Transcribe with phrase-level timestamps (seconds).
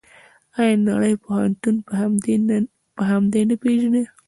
[0.59, 1.75] آیا نړۍ پښتون
[2.97, 4.03] په همدې نه پیژني؟